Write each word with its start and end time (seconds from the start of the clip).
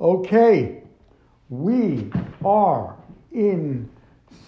Okay, 0.00 0.82
we 1.50 2.10
are 2.42 2.96
in 3.32 3.86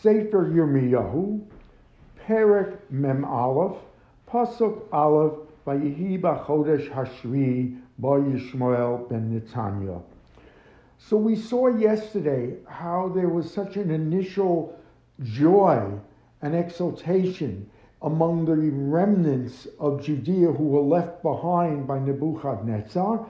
Sefer 0.01 0.51
Yirmiyahu, 0.51 1.45
Perek 2.19 2.79
Mem 2.89 3.23
Aleph, 3.27 3.77
Pasuk 4.27 4.81
Aleph, 4.95 5.35
Vayihi 5.67 6.19
Chodesh 6.19 6.91
Hashvi, 6.91 7.79
Ba 7.99 8.09
Yishmael 8.09 9.07
ben 9.11 9.29
Netanya. 9.31 10.03
So 10.97 11.19
we 11.19 11.37
saw 11.37 11.69
yesterday 11.69 12.55
how 12.67 13.13
there 13.15 13.29
was 13.29 13.53
such 13.53 13.77
an 13.77 13.91
initial 13.91 14.75
joy 15.23 15.87
and 16.41 16.55
exultation 16.55 17.69
among 18.01 18.47
the 18.47 18.57
remnants 18.57 19.69
of 19.79 20.03
Judea 20.03 20.51
who 20.51 20.65
were 20.65 20.81
left 20.81 21.23
behind 21.23 21.87
by 21.87 21.99
Nebuchadnezzar, 21.99 23.27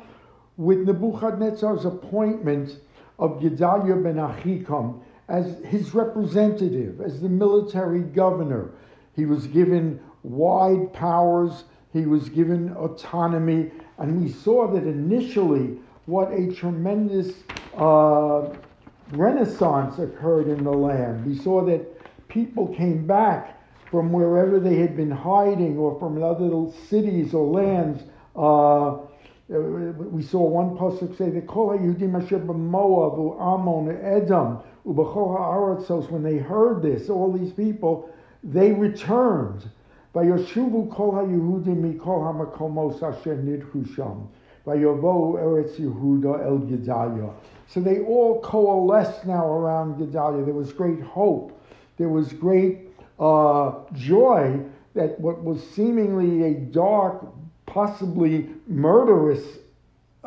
with 0.56 0.80
Nebuchadnezzar's 0.80 1.84
appointment 1.84 2.78
of 3.18 3.40
Gedaliah 3.40 3.96
ben 3.96 4.16
Achikam 4.16 5.00
as 5.29 5.58
his 5.64 5.94
representative, 5.94 7.00
as 7.00 7.20
the 7.20 7.29
military 7.29 8.00
governor. 8.00 8.70
He 9.14 9.24
was 9.24 9.46
given 9.46 10.00
wide 10.22 10.93
powers, 10.93 11.64
he 11.93 12.07
was 12.07 12.29
given 12.29 12.72
autonomy, 12.76 13.70
and 13.98 14.20
we 14.22 14.30
saw 14.30 14.66
that 14.72 14.84
initially 14.84 15.79
what 16.07 16.32
a 16.32 16.52
tremendous 16.52 17.32
uh, 17.76 18.48
renaissance 19.12 19.98
occurred 19.98 20.48
in 20.48 20.64
the 20.64 20.72
land. 20.72 21.24
We 21.24 21.36
saw 21.36 21.64
that 21.66 21.86
people 22.29 22.68
came 22.68 23.07
back 23.07 23.58
from 23.90 24.12
wherever 24.12 24.58
they 24.58 24.76
had 24.76 24.96
been 24.96 25.10
hiding 25.10 25.76
or 25.76 25.98
from 25.98 26.22
other 26.22 26.72
cities 26.88 27.34
or 27.34 27.46
lands. 27.46 28.02
Uh, 28.34 29.07
we 29.52 30.22
saw 30.22 30.42
one 30.42 30.76
pasuk 30.76 31.16
say, 31.16 31.30
"The 31.30 31.42
kol 31.42 31.70
Yehudim 31.70 32.22
asher 32.22 32.38
b'Moav 32.38 33.41
Ammon 33.41 33.98
Edom 34.02 34.58
u'b'chol 34.86 35.36
ha'aratzos." 35.36 36.10
When 36.10 36.22
they 36.22 36.38
heard 36.38 36.82
this, 36.82 37.10
all 37.10 37.32
these 37.32 37.52
people, 37.52 38.08
they 38.42 38.72
returned. 38.72 39.64
By 40.12 40.24
Vayoshuvu 40.27 40.90
kol 40.90 41.12
ha'Yehudim 41.12 41.98
mikol 41.98 42.22
ha'makomos 42.22 43.02
asher 43.02 43.36
nidhu 43.36 43.94
sham. 43.94 44.28
Vayovo 44.66 45.34
Eretz 45.38 45.77
Yehuda 45.78 46.44
el 46.44 46.58
Gedaliah. 46.58 47.30
So 47.66 47.80
they 47.80 48.00
all 48.00 48.40
coalesced 48.42 49.27
now 49.27 49.46
around 49.46 49.98
Gedaliah. 49.98 50.44
There 50.44 50.55
was 50.55 50.72
great 50.72 51.00
hope. 51.00 51.58
There 51.96 52.08
was 52.08 52.32
great 52.32 52.88
uh, 53.18 53.72
joy 53.94 54.60
that 54.94 55.18
what 55.20 55.42
was 55.42 55.62
seemingly 55.70 56.44
a 56.44 56.55
dark, 56.55 57.24
possibly 57.72 58.50
murderous 58.66 59.42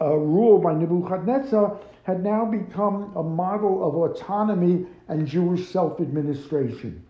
uh, 0.01 0.15
rule 0.15 0.57
by 0.57 0.73
Nebuchadnezzar 0.73 1.77
had 2.03 2.23
now 2.23 2.43
become 2.43 3.11
a 3.15 3.21
model 3.21 3.87
of 3.87 3.95
autonomy 3.95 4.85
and 5.07 5.27
Jewish 5.27 5.67
self 5.67 6.01
administration. 6.01 7.05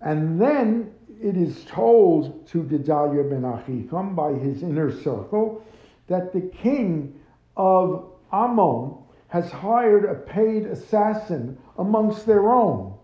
And 0.00 0.40
then 0.40 0.92
it 1.20 1.36
is 1.36 1.64
told 1.64 2.46
to 2.48 2.62
Gedaliah 2.62 3.24
ben 3.24 3.42
Achikam 3.42 4.14
by 4.14 4.32
his 4.32 4.62
inner 4.62 4.92
circle 4.92 5.64
that 6.06 6.32
the 6.32 6.40
king 6.40 7.18
of 7.56 8.12
Ammon 8.32 8.94
has 9.26 9.50
hired 9.50 10.04
a 10.04 10.14
paid 10.14 10.66
assassin 10.66 11.58
amongst 11.78 12.26
their 12.26 12.48
own 12.48 12.94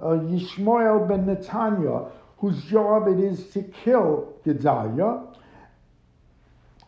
uh, 0.00 0.06
Yishmael 0.06 1.08
ben 1.08 1.26
Netanya, 1.26 2.10
whose 2.38 2.64
job 2.64 3.06
it 3.06 3.20
is 3.20 3.48
to 3.50 3.62
kill 3.62 4.34
Gedaliah. 4.44 5.31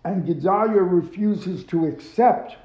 And 0.05 0.27
Gedaliah 0.27 0.83
refuses 0.83 1.64
to 1.64 1.86
accept 1.86 2.56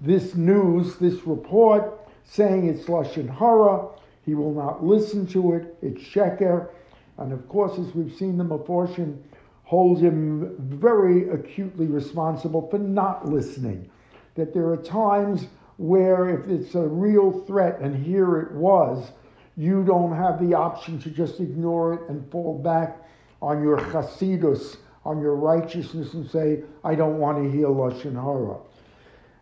this 0.00 0.34
news, 0.34 0.96
this 0.96 1.24
report, 1.26 2.00
saying 2.24 2.68
it's 2.68 2.86
Lashon 2.86 3.28
Hara. 3.28 3.88
He 4.26 4.34
will 4.34 4.52
not 4.52 4.84
listen 4.84 5.26
to 5.28 5.54
it. 5.54 5.76
It's 5.82 6.02
Sheker. 6.02 6.70
And 7.18 7.32
of 7.32 7.48
course, 7.48 7.78
as 7.78 7.94
we've 7.94 8.14
seen, 8.14 8.36
the 8.36 8.44
Meforshim 8.44 9.18
hold 9.62 10.00
him 10.00 10.56
very 10.58 11.28
acutely 11.30 11.86
responsible 11.86 12.68
for 12.68 12.78
not 12.78 13.28
listening. 13.28 13.88
That 14.34 14.52
there 14.52 14.68
are 14.68 14.76
times 14.76 15.46
where, 15.76 16.28
if 16.28 16.48
it's 16.48 16.74
a 16.74 16.82
real 16.82 17.44
threat, 17.46 17.78
and 17.80 18.04
here 18.04 18.40
it 18.40 18.52
was, 18.52 19.12
you 19.56 19.84
don't 19.84 20.14
have 20.14 20.40
the 20.40 20.54
option 20.54 20.98
to 21.00 21.10
just 21.10 21.38
ignore 21.38 21.94
it 21.94 22.00
and 22.08 22.28
fall 22.30 22.58
back 22.58 22.98
on 23.40 23.62
your 23.62 23.78
chasidus, 23.78 24.76
on 25.04 25.20
your 25.20 25.34
righteousness, 25.34 26.14
and 26.14 26.28
say, 26.30 26.62
I 26.82 26.94
don't 26.94 27.18
want 27.18 27.42
to 27.42 27.50
hear 27.50 27.68
Lashon 27.68 28.14
Hara. 28.14 28.58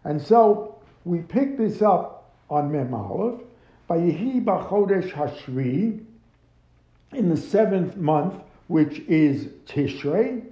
And 0.05 0.21
so 0.21 0.77
we 1.05 1.19
pick 1.19 1.56
this 1.56 1.83
up 1.83 2.33
on 2.50 2.73
Mem 2.73 2.93
Aleph, 2.95 3.41
by 3.87 3.99
Yehi 3.99 4.45
Bachodesh 4.45 5.11
Hashri, 5.12 6.05
in 7.12 7.28
the 7.28 7.37
seventh 7.37 7.97
month, 7.97 8.34
which 8.69 9.00
is 9.00 9.49
Tishrei, 9.67 10.45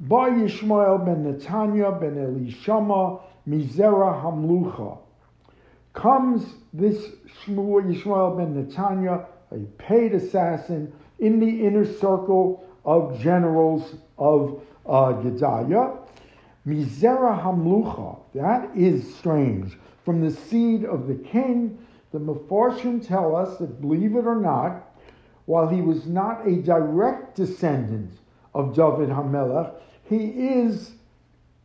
by 0.00 0.30
Yishmael 0.30 1.04
ben 1.04 1.24
Netanya 1.24 1.98
ben 2.00 2.14
Elishama, 2.16 3.20
Mizera 3.48 4.22
Hamlucha 4.22 4.98
comes 5.92 6.44
this 6.72 7.06
Shmuel 7.44 7.84
Yishmael 7.84 8.36
ben 8.36 8.66
Netanya, 8.66 9.26
a 9.50 9.58
paid 9.78 10.14
assassin, 10.14 10.92
in 11.20 11.38
the 11.38 11.66
inner 11.66 11.86
circle 11.86 12.66
of 12.84 13.20
generals 13.20 13.94
of 14.18 14.62
uh, 14.86 15.12
Gedaliah. 15.12 15.98
Mizera 16.66 17.42
Hamlucha, 17.42 18.18
that 18.34 18.70
is 18.76 19.14
strange. 19.16 19.76
From 20.04 20.20
the 20.20 20.30
seed 20.30 20.84
of 20.84 21.06
the 21.06 21.14
king, 21.14 21.78
the 22.12 22.18
Meforshim 22.18 23.06
tell 23.06 23.36
us 23.36 23.58
that, 23.58 23.80
believe 23.80 24.16
it 24.16 24.26
or 24.26 24.36
not, 24.36 24.94
while 25.46 25.68
he 25.68 25.82
was 25.82 26.06
not 26.06 26.46
a 26.46 26.62
direct 26.62 27.36
descendant 27.36 28.12
of 28.54 28.74
David 28.74 29.10
Hamelech, 29.10 29.74
he 30.04 30.26
is 30.26 30.92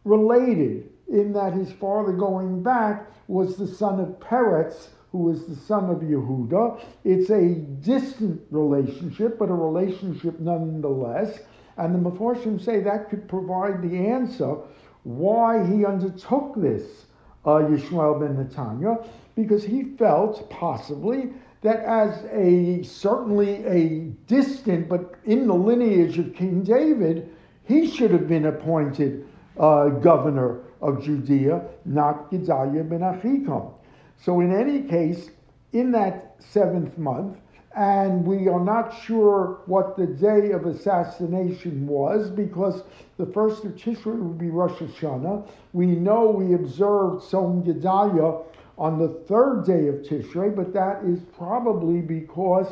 related 0.03 0.90
in 1.07 1.34
that 1.34 1.53
his 1.53 1.72
father 1.72 2.13
going 2.13 2.62
back 2.62 3.07
was 3.28 3.56
the 3.56 3.68
son 3.68 4.00
of 4.00 4.19
Peretz, 4.19 4.90
who 5.12 5.20
was 5.20 5.46
the 5.46 5.56
son 5.56 5.90
of 5.90 6.00
Yehuda. 6.00 6.81
It's 7.03 7.30
a 7.30 7.56
distant 7.81 8.42
relationship, 8.52 9.40
but 9.40 9.50
a 9.50 9.53
relationship 9.53 10.40
nonetheless. 10.40 11.40
And 11.78 11.96
the 11.96 12.09
Meforshim 12.09 12.64
say 12.64 12.81
that 12.81 13.09
could 13.09 13.28
provide 13.28 13.81
the 13.81 13.98
answer 13.98 14.58
why 15.03 15.66
he 15.66 15.86
undertook 15.86 16.53
this, 16.58 17.06
uh, 17.46 17.62
Yishmael 17.62 18.19
ben 18.19 18.36
Netanya, 18.36 19.08
because 19.36 19.64
he 19.64 19.84
felt 19.98 20.50
possibly 20.50 21.30
that 21.62 21.80
as 21.80 22.25
a 22.31 22.84
certainly 22.84 23.66
a 23.66 24.00
distant 24.28 24.88
but 24.88 25.16
in 25.25 25.48
the 25.48 25.53
lineage 25.53 26.18
of 26.18 26.34
King 26.36 26.64
David, 26.64 27.30
he 27.66 27.88
should 27.88 28.12
have 28.12 28.28
been 28.28 28.46
appointed 28.46 29.28
uh, 29.58 29.90
governor 29.90 30.62
of 30.81 31.03
Judea, 31.03 31.62
not 31.86 32.31
Gedaliah 32.31 32.84
ben 32.84 33.02
Achikam. 33.02 33.74
So 34.22 34.41
in 34.41 34.53
any 34.53 34.81
case, 34.84 35.30
in 35.72 35.91
that 35.91 36.35
seventh 36.40 36.97
month, 36.97 37.38
and 37.75 38.25
we 38.25 38.47
are 38.47 38.59
not 38.59 38.90
sure 39.03 39.62
what 39.66 39.96
the 39.96 40.07
day 40.07 40.52
of 40.52 40.66
assassination 40.66 41.88
was 41.88 42.30
because 42.30 42.84
the 43.18 43.28
first 43.28 43.63
of 43.63 43.74
Tishrei 43.75 44.19
would 44.19 44.40
be 44.40 44.50
Rosh 44.50 44.80
Hashanah. 44.81 45.47
We 45.74 45.85
know 45.85 46.31
we 46.31 46.56
observed 46.56 47.24
Som 47.24 47.63
Gedaliah 47.63 48.40
on 48.78 48.97
the 48.97 49.09
third 49.28 49.66
day 49.66 49.88
of 49.88 49.97
Tishrei, 49.97 50.56
but 50.56 50.74
that 50.74 51.03
is 51.03 51.19
probably 51.38 52.01
because 52.01 52.68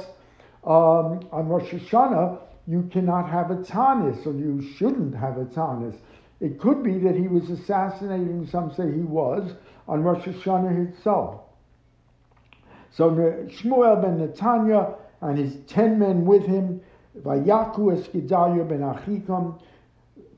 um, 0.64 1.28
on 1.32 1.48
Rosh 1.48 1.72
Hashanah 1.72 2.40
you 2.66 2.90
cannot 2.92 3.30
have 3.30 3.52
a 3.52 3.58
tanis, 3.58 4.26
or 4.26 4.34
you 4.34 4.62
shouldn't 4.76 5.16
have 5.16 5.38
a 5.38 5.46
tanis. 5.46 5.96
It 6.40 6.60
could 6.60 6.84
be 6.84 6.98
that 7.00 7.16
he 7.16 7.28
was 7.28 7.50
assassinating, 7.50 8.48
some 8.48 8.74
say 8.74 8.92
he 8.92 9.02
was, 9.02 9.56
on 9.88 10.04
Rosh 10.04 10.26
Hashanah 10.26 10.90
itself. 10.90 11.42
So 12.92 13.12
Shmuel 13.12 14.02
ben 14.02 14.20
Netanya 14.20 14.96
and 15.22 15.38
his 15.38 15.58
ten 15.68 15.98
men 15.98 16.26
with 16.26 16.46
him, 16.46 16.82
Vayaku 17.22 17.98
es 17.98 18.08
Gedaliah 18.08 18.64
ben 18.64 18.82
Achikam, 18.82 19.60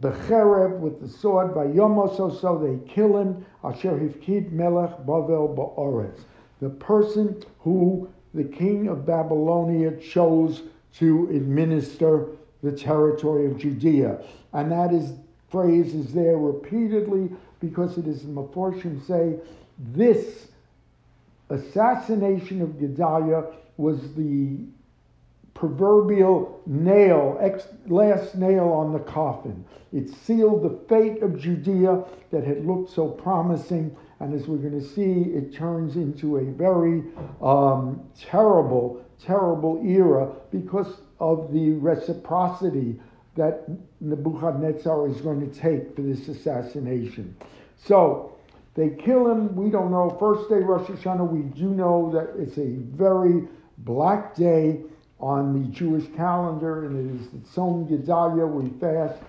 Becherev 0.01 0.79
with 0.79 1.01
the 1.01 1.09
sword, 1.09 1.51
Vayomoso, 1.51 2.39
so 2.39 2.57
they 2.57 2.93
kill 2.93 3.17
him, 3.17 3.45
Asher 3.63 3.91
Hifkid 3.91 4.51
Melech 4.51 4.91
Bavel 5.05 5.53
Ba'oretz. 5.55 6.21
The 6.61 6.69
person 6.69 7.43
who 7.59 8.09
the 8.33 8.43
king 8.43 8.87
of 8.87 9.05
Babylonia 9.05 9.97
chose 9.97 10.63
to 10.93 11.29
administer 11.31 12.27
the 12.63 12.71
territory 12.71 13.45
of 13.45 13.57
Judea. 13.57 14.23
And 14.53 14.71
that 14.71 14.93
is 14.93 15.13
phrase 15.49 15.93
is 15.93 16.13
there 16.13 16.37
repeatedly 16.37 17.29
because 17.59 17.97
it 17.97 18.07
is 18.07 18.23
Meforshim 18.23 19.05
say 19.05 19.35
this 19.77 20.47
assassination 21.49 22.61
of 22.61 22.79
Gedaliah 22.79 23.43
was 23.77 24.13
the 24.13 24.57
proverbial 25.53 26.61
nail, 26.65 27.37
ex, 27.41 27.67
last 27.87 28.35
nail 28.35 28.69
on 28.69 28.93
the 28.93 28.99
coffin. 28.99 29.65
It 29.91 30.09
sealed 30.09 30.63
the 30.63 30.87
fate 30.87 31.21
of 31.21 31.37
Judea 31.37 32.03
that 32.31 32.45
had 32.45 32.65
looked 32.65 32.91
so 32.91 33.09
promising, 33.09 33.95
And 34.21 34.33
as 34.33 34.47
we're 34.47 34.57
going 34.57 34.79
to 34.79 34.85
see, 34.85 35.31
it 35.31 35.53
turns 35.53 35.95
into 35.95 36.37
a 36.37 36.45
very 36.45 37.03
um, 37.41 38.01
terrible, 38.17 39.03
terrible 39.21 39.81
era 39.85 40.31
because 40.51 41.01
of 41.19 41.51
the 41.51 41.71
reciprocity 41.71 42.99
that 43.35 43.69
Nebuchadnezzar 44.01 45.07
is 45.07 45.21
going 45.21 45.49
to 45.49 45.59
take 45.59 45.95
for 45.95 46.01
this 46.01 46.27
assassination. 46.27 47.35
So 47.77 48.35
they 48.75 48.89
kill 48.89 49.29
him. 49.29 49.55
We 49.55 49.69
don't 49.69 49.91
know. 49.91 50.15
First 50.19 50.49
day 50.49 50.57
Rosh 50.57 50.89
Hashanah, 50.89 51.29
we 51.29 51.43
do 51.57 51.69
know 51.69 52.11
that 52.13 52.41
it's 52.41 52.57
a 52.57 52.75
very 52.95 53.47
black 53.79 54.35
day 54.35 54.81
on 55.19 55.53
the 55.53 55.69
Jewish 55.69 56.07
calendar, 56.15 56.85
and 56.85 56.95
it 56.97 57.21
is 57.21 57.29
the 57.29 57.37
Tzom 57.39 57.89
Gedalia. 57.89 58.49
We 58.49 58.69
fast 58.79 59.21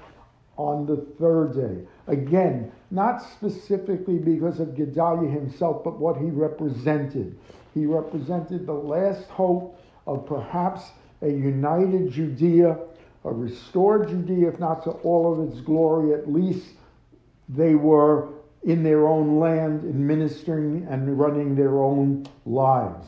on 0.56 0.86
the 0.86 0.96
third 1.18 1.54
day. 1.54 1.86
Again, 2.06 2.70
not 2.90 3.22
specifically 3.22 4.18
because 4.18 4.60
of 4.60 4.68
Gedalia 4.68 5.32
himself, 5.32 5.82
but 5.82 5.98
what 5.98 6.16
he 6.16 6.26
represented. 6.26 7.38
He 7.74 7.86
represented 7.86 8.66
the 8.66 8.72
last 8.72 9.28
hope 9.28 9.80
of 10.06 10.26
perhaps 10.26 10.90
a 11.22 11.28
united 11.28 12.10
Judea, 12.10 12.78
restored 13.24 14.08
Judea, 14.08 14.48
if 14.48 14.58
not 14.58 14.82
to 14.84 14.90
all 14.90 15.32
of 15.32 15.48
its 15.48 15.60
glory, 15.60 16.14
at 16.14 16.30
least 16.30 16.74
they 17.48 17.74
were 17.74 18.28
in 18.62 18.82
their 18.82 19.06
own 19.08 19.38
land, 19.38 19.88
administering 19.88 20.86
and 20.88 21.18
running 21.18 21.54
their 21.54 21.82
own 21.82 22.26
lives. 22.46 23.06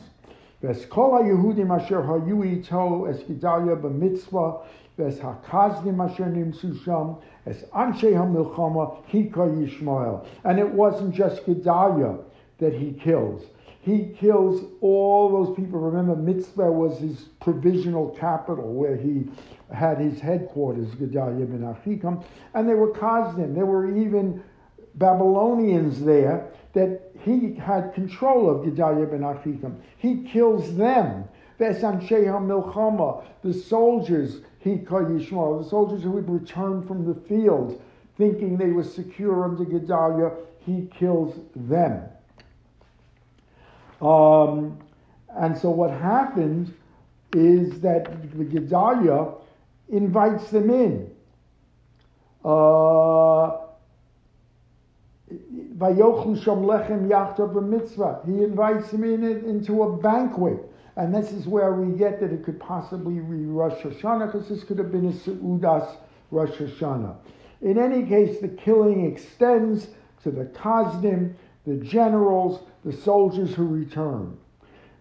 V'eskol 0.63 1.23
Yehudim 1.23 1.75
asher 1.75 2.01
hayu 2.01 2.45
ito 2.45 3.05
es 3.05 3.21
Gedalia 3.23 3.75
b'Mitzpah 3.75 4.65
v'es 4.97 5.19
hakazdim 5.19 6.03
asher 6.03 6.25
nimsu 6.25 6.83
sham 6.83 7.17
es 7.45 7.63
anshe 7.75 8.13
hamilchama 8.13 9.03
hika 9.07 9.41
Yishmael. 9.41 10.25
And 10.43 10.59
it 10.59 10.69
wasn't 10.69 11.13
just 11.13 11.45
Gedalia 11.45 12.23
that 12.59 12.73
he 12.73 12.93
kills. 12.93 13.43
He 13.83 14.15
kills 14.17 14.63
all 14.79 15.29
those 15.29 15.53
people. 15.57 15.77
Remember, 15.77 16.15
Mitzpah 16.15 16.71
was 16.71 16.99
his 16.99 17.25
provisional 17.41 18.11
capital 18.17 18.73
where 18.73 18.95
he 18.95 19.25
had 19.73 19.97
his 19.97 20.21
headquarters, 20.21 20.87
Gedalia 20.95 21.45
ben 21.45 21.63
Achikam, 21.63 22.23
and 22.53 22.67
they 22.67 22.75
were 22.75 22.93
Kazdim. 22.93 23.53
There 23.53 23.65
were 23.65 23.93
even 23.93 24.41
Babylonians 24.95 26.01
there 26.01 26.49
that 26.71 27.11
he 27.19 27.55
had 27.55 27.93
control 27.93 28.49
of 28.49 28.65
Gedalia 28.65 29.11
ben 29.11 29.19
Achikam. 29.19 29.75
He 29.97 30.23
kills 30.23 30.77
them. 30.77 31.25
milchama, 31.59 33.25
the 33.43 33.53
soldiers, 33.53 34.39
he 34.59 34.77
called 34.77 35.09
Yishmael, 35.09 35.61
the 35.61 35.69
soldiers 35.69 36.03
who 36.03 36.15
had 36.15 36.29
returned 36.29 36.87
from 36.87 37.05
the 37.05 37.15
field, 37.27 37.81
thinking 38.17 38.55
they 38.55 38.71
were 38.71 38.83
secure 38.83 39.43
under 39.43 39.65
Gedalia, 39.65 40.37
he 40.59 40.87
kills 40.97 41.37
them. 41.53 42.01
Um, 44.03 44.77
and 45.29 45.57
so 45.57 45.69
what 45.69 45.91
happens 45.91 46.69
is 47.33 47.79
that 47.81 48.05
the 48.37 48.45
Gedalia 48.45 49.33
invites 49.89 50.49
them 50.51 50.69
in. 50.69 51.09
Uh, 52.43 53.57
he 58.25 58.43
invites 58.43 58.91
them 58.91 59.03
in 59.03 59.23
into 59.23 59.83
a 59.83 59.97
banquet. 59.97 60.59
And 60.95 61.15
this 61.15 61.31
is 61.31 61.47
where 61.47 61.73
we 61.73 61.97
get 61.97 62.19
that 62.19 62.31
it 62.31 62.43
could 62.43 62.59
possibly 62.59 63.15
be 63.15 63.45
Rosh 63.45 63.81
Hashanah, 63.81 64.31
because 64.31 64.47
this 64.47 64.63
could 64.63 64.77
have 64.77 64.91
been 64.91 65.07
a 65.07 65.11
Seudas 65.11 65.97
Rosh 66.29 66.51
Hashanah. 66.51 67.15
In 67.61 67.79
any 67.79 68.05
case, 68.05 68.39
the 68.39 68.49
killing 68.49 69.05
extends 69.05 69.87
to 70.21 70.29
the 70.29 70.45
Kazdim, 70.45 71.33
the 71.65 71.75
generals, 71.75 72.61
the 72.83 72.93
soldiers 72.93 73.53
who 73.53 73.65
return. 73.65 74.37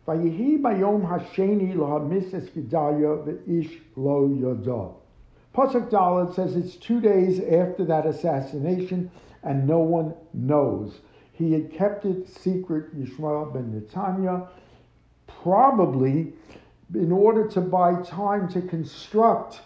Vayihi 0.07 0.61
bayom 0.61 1.07
hasheni 1.07 1.75
lahamis 1.75 2.35
es 2.35 2.49
ve'ish 2.51 3.81
lo 3.97 4.29
yodah. 4.29 4.95
Pasuk 5.55 5.91
Dalet 5.91 6.35
says 6.35 6.57
it's 6.57 6.77
two 6.77 7.01
days 7.01 7.39
after 7.41 7.85
that 7.85 8.07
assassination, 8.07 9.11
and 9.43 9.67
no 9.67 9.81
one 9.81 10.15
knows. 10.33 11.01
He 11.33 11.53
had 11.53 11.73
kept 11.73 12.05
it 12.05 12.29
secret, 12.29 12.99
Yishmael 12.99 13.53
ben 13.53 13.71
Netanya, 13.73 14.49
probably 15.43 16.33
in 16.95 17.13
order 17.13 17.47
to 17.49 17.61
buy 17.61 18.01
time 18.03 18.49
to 18.49 18.63
construct 18.63 19.61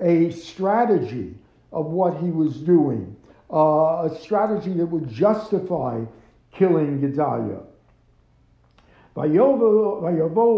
a 0.00 0.30
strategy 0.30 1.34
of 1.72 1.86
what 1.86 2.18
he 2.18 2.30
was 2.30 2.56
doing, 2.58 3.15
uh, 3.52 4.08
a 4.10 4.18
strategy 4.20 4.72
that 4.74 4.86
would 4.86 5.08
justify 5.08 6.04
killing 6.52 7.00
Gedaliah. 7.00 7.62
Vayavo 9.14 10.02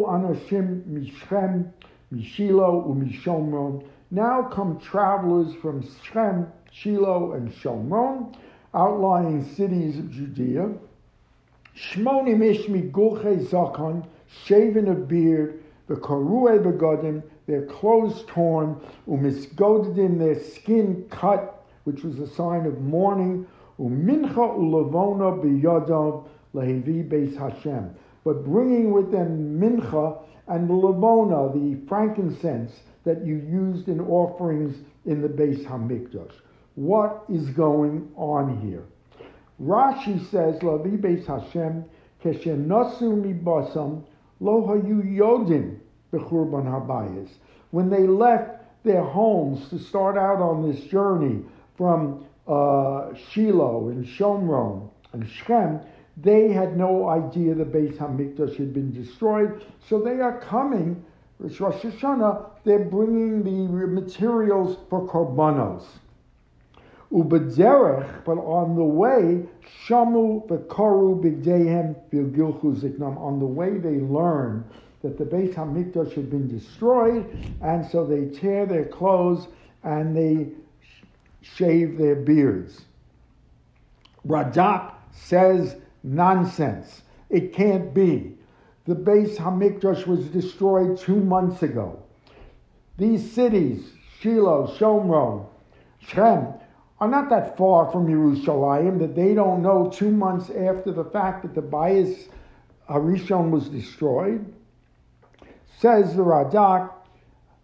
Anashim 0.08 0.82
Mishchem, 0.85 1.70
Mishilo, 2.12 2.87
Umishomron. 2.88 3.85
Now 4.11 4.43
come 4.43 4.81
travelers 4.81 5.55
from 5.56 5.87
Shem, 6.02 6.46
Shiloh, 6.73 7.32
and 7.32 7.52
Shomron, 7.52 8.35
outlying 8.75 9.44
cities 9.55 9.99
of 9.99 10.11
Judea. 10.11 10.70
Shmonim 11.76 12.38
Ishmi 12.38 12.90
Gulche 12.90 13.46
Zakon, 13.46 14.06
shaven 14.44 14.88
of 14.88 15.06
beard, 15.08 15.62
the 15.87 15.94
Karue 15.94 16.58
Begodim, 16.61 17.23
their 17.46 17.62
clothes 17.67 18.25
torn, 18.26 18.81
Umisgodim, 19.08 20.19
their 20.19 20.38
skin 20.38 21.06
cut, 21.11 21.57
which 21.88 22.05
was 22.05 22.19
a 22.19 22.35
sign 22.35 22.67
of 22.67 22.82
mourning, 22.82 23.46
Umincha 23.81 24.35
Ulavona 24.35 25.43
Biyadav 25.43 26.29
Lehevi 26.55 27.08
Beis 27.08 27.35
Hashem. 27.35 27.94
But 28.25 28.44
bringing 28.44 28.93
with 28.93 29.11
them 29.11 29.58
mincha 29.58 30.19
and 30.49 30.69
lavona, 30.69 31.50
the 31.55 31.87
frankincense 31.88 32.73
that 33.05 33.25
you 33.25 33.37
used 33.37 33.88
in 33.88 34.00
offerings 34.02 34.76
in 35.06 35.23
the 35.23 35.29
Beis 35.29 35.64
Hamikdash. 35.64 36.35
What 36.75 37.25
is 37.31 37.49
going 37.49 38.11
on 38.17 38.61
here? 38.61 38.85
Rashi 39.62 40.23
says, 40.31 40.61
Lavi 40.61 41.00
Beis 41.00 41.25
Hashem, 41.25 41.87
Keshenasu 42.23 43.43
basam 43.43 44.05
lo 44.40 44.67
hayu 44.67 45.02
yodim 45.17 45.79
bechurban 46.12 46.67
habayis. 46.67 47.31
When 47.70 47.88
they 47.88 48.06
left 48.06 48.62
their 48.85 49.02
homes 49.02 49.70
to 49.70 49.79
start 49.79 50.19
out 50.19 50.43
on 50.43 50.70
this 50.70 50.82
journey 50.85 51.44
from 51.78 52.26
uh, 52.48 53.14
Shiloh 53.14 53.88
and 53.88 54.04
Shomron 54.04 54.90
and 55.12 55.26
Shechem, 55.26 55.80
they 56.16 56.50
had 56.50 56.76
no 56.76 57.08
idea 57.08 57.54
the 57.54 57.64
Beis 57.64 57.97
Hamikdash 57.97 58.56
had 58.56 58.75
been 58.75 58.92
destroyed, 58.92 59.64
so 59.88 60.00
they 60.00 60.20
are 60.20 60.40
coming. 60.40 61.04
Rosh 61.38 61.61
Hashanah. 61.61 62.50
They're 62.64 62.80
bringing 62.80 63.44
the 63.44 63.87
materials 63.87 64.76
for 64.90 65.06
korbanos. 65.06 65.85
Ubederech, 67.12 68.25
but 68.25 68.38
on 68.38 68.75
the 68.75 68.82
way, 68.82 69.47
shamu 69.87 70.47
bekaru 70.49 71.23
bigdehem 71.23 71.94
vilgilchu 72.12 72.75
ziknam. 72.75 73.16
On 73.18 73.38
the 73.38 73.47
way, 73.47 73.78
they 73.78 74.00
learn 74.00 74.64
that 75.02 75.16
the 75.16 75.25
Beis 75.25 75.54
Hamikdash 75.54 76.12
had 76.12 76.28
been 76.28 76.49
destroyed, 76.49 77.25
and 77.62 77.87
so 77.87 78.04
they 78.04 78.26
tear 78.26 78.66
their 78.66 78.85
clothes 78.85 79.47
and 79.85 80.16
they 80.16 80.49
shave 81.40 81.99
their 81.99 82.16
beards. 82.16 82.83
Radak 84.26 84.92
says 85.12 85.76
nonsense. 86.02 87.02
It 87.30 87.52
can't 87.52 87.92
be. 87.95 88.35
The 88.87 88.95
Beis 88.95 89.37
Hamikdash 89.37 90.07
was 90.07 90.26
destroyed 90.26 90.99
two 90.99 91.16
months 91.16 91.62
ago. 91.62 92.02
These 92.97 93.30
cities, 93.33 93.92
Shiloh, 94.18 94.75
Shomron, 94.78 95.47
Shem, 96.00 96.54
are 97.00 97.09
not 97.09 97.30
that 97.30 97.57
far 97.57 97.90
from 97.92 98.07
Yerushalayim 98.09 98.99
that 98.99 99.14
they 99.14 99.35
don't 99.35 99.62
know 99.62 99.88
two 99.88 100.11
months 100.11 100.50
after 100.50 100.90
the 100.90 101.04
fact 101.04 101.42
that 101.42 101.54
the 101.54 101.62
Bayis 101.62 102.28
Harishon 102.88 103.50
was 103.50 103.68
destroyed. 103.68 104.52
Says 105.78 106.16
the 106.16 106.23
Radak, 106.23 106.90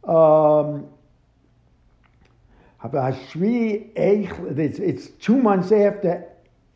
um, 0.07 0.87
it's, 2.93 4.79
it's 4.79 5.09
two 5.21 5.37
months 5.37 5.73
after 5.73 6.25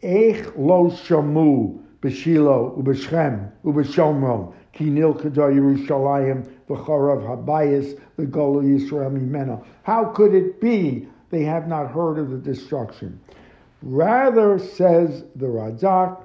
Eich 0.03 0.57
lo 0.57 0.91
shamu 0.91 1.79
b'shilo 2.01 2.79
u'b'shchem 2.79 3.51
u'b'shomron 3.65 4.55
ki 4.73 4.85
nilkada 4.87 5.53
Yerushalayim 5.53 6.49
v'chorav 6.69 7.27
habayis 7.27 8.01
v'golu 8.19 8.63
Yisrael 8.63 9.13
mimena. 9.13 9.65
How 9.83 10.05
could 10.07 10.35
it 10.35 10.61
be 10.61 11.09
they 11.31 11.43
have 11.43 11.69
not 11.69 11.91
heard 11.91 12.19
of 12.19 12.31
the 12.31 12.39
destruction. 12.39 13.21
Rather, 13.83 14.59
says 14.59 15.25
the 15.37 15.47
Radak, 15.47 16.25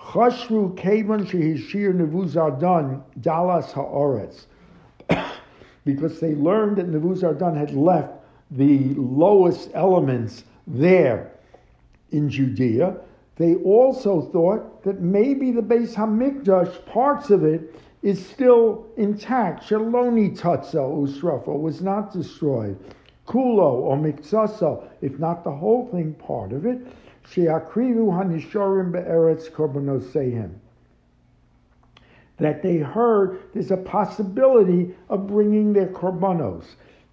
Chashru 0.00 0.74
Kavan 0.76 1.24
Shehishir 1.24 1.94
Nevuzardan 1.94 3.02
Dalas 3.20 3.72
Haaretz. 3.72 4.46
because 5.84 6.20
they 6.20 6.34
learned 6.34 6.76
that 6.76 6.90
Nevuzardan 6.90 7.56
had 7.56 7.72
left 7.72 8.19
the 8.50 8.94
lowest 8.94 9.70
elements 9.74 10.44
there 10.66 11.32
in 12.10 12.28
Judea. 12.28 12.96
They 13.36 13.54
also 13.56 14.22
thought 14.32 14.82
that 14.84 15.00
maybe 15.00 15.50
the 15.50 15.62
Beis 15.62 15.94
Hamikdash, 15.94 16.84
parts 16.86 17.30
of 17.30 17.44
it, 17.44 17.74
is 18.02 18.24
still 18.24 18.86
intact. 18.96 19.64
Shaloni 19.64 20.36
Tatza 20.36 20.76
Usrafa 20.76 21.58
was 21.58 21.80
not 21.80 22.12
destroyed. 22.12 22.78
Kulo 23.26 23.74
or 23.74 23.96
Miktsasa, 23.96 24.88
if 25.02 25.18
not 25.18 25.44
the 25.44 25.52
whole 25.52 25.88
thing, 25.88 26.14
part 26.14 26.52
of 26.52 26.66
it. 26.66 26.78
Sheakrivu 27.30 28.08
Hanishorim 28.08 28.90
Be'eretz 28.90 29.50
Korbanoseihem. 29.50 30.50
That 32.38 32.62
they 32.62 32.78
heard 32.78 33.38
there's 33.52 33.70
a 33.70 33.76
possibility 33.76 34.94
of 35.08 35.26
bringing 35.26 35.72
their 35.74 35.88
korbanos. 35.88 36.64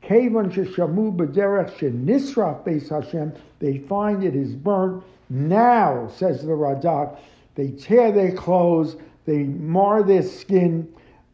Kevan 0.07 0.49
sheshamu 0.49 1.13
b'derech 1.13 1.71
shenisraf 1.77 2.63
beis 2.63 2.87
Hashem. 2.89 3.33
They 3.59 3.79
find 3.79 4.23
it 4.23 4.37
is 4.37 4.55
burnt. 4.55 5.03
Now, 5.29 6.07
says 6.07 6.43
the 6.43 6.53
Radak, 6.53 7.19
they 7.55 7.71
tear 7.71 8.13
their 8.13 8.31
clothes, 8.31 8.95
they 9.25 9.43
mar 9.43 10.03
their 10.03 10.23
skin 10.23 10.87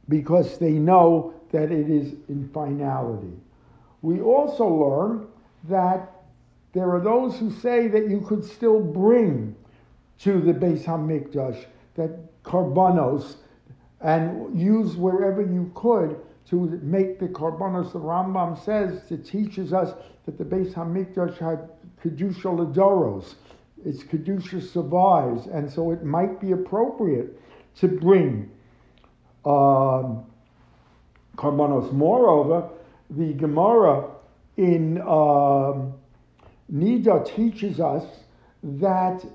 because 0.10 0.58
they 0.58 0.72
know 0.72 1.36
that 1.52 1.72
it 1.72 1.88
is 1.88 2.16
in 2.30 2.50
finality. 2.52 3.40
We 4.02 4.22
also 4.22 4.66
learn 4.66 5.28
that 5.66 6.12
there 6.74 6.90
are 6.90 7.00
those 7.00 7.38
who 7.38 7.52
say 7.52 7.88
that 7.90 8.10
you 8.10 8.22
could 8.22 8.44
still 8.44 8.80
bring 8.80 9.56
to 10.22 10.42
the 10.42 10.54
Beis 10.54 10.84
Hamikdash 10.86 11.64
that 11.94 12.42
karbanos 12.42 13.36
and 14.02 14.60
use 14.60 14.96
wherever 14.96 15.44
you 15.44 15.72
could 15.76 16.20
to 16.50 16.80
make 16.82 17.20
the 17.20 17.28
karbanos. 17.28 17.94
The 17.94 18.00
Rambam 18.00 18.64
says 18.64 19.12
it 19.12 19.26
teaches 19.26 19.74
us 19.74 19.94
that 20.26 20.38
the 20.38 20.44
Beis 20.44 20.74
Hamikdash 20.74 21.38
had 21.38 21.70
kedusha 22.04 22.46
ladoros. 22.46 23.36
Its 23.86 24.04
kedusha 24.04 24.62
survives, 24.62 25.48
and 25.48 25.70
so 25.72 25.92
it 25.92 26.04
might 26.04 26.40
be 26.40 26.52
appropriate 26.52 27.40
to 27.76 27.88
bring 27.88 28.50
um, 29.46 30.24
karbanos. 31.38 31.92
Moreover, 31.92 32.70
the 33.10 33.34
Gemara 33.34 34.10
in 34.58 35.02
um, 35.02 35.94
Nida 36.72 37.26
teaches 37.26 37.80
us 37.80 38.06
that 38.64 39.26